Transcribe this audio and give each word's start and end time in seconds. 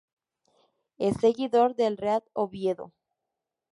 Es 0.97 1.17
seguidor 1.17 1.75
del 1.75 1.95
Real 1.95 2.23
Oviedo. 2.33 2.91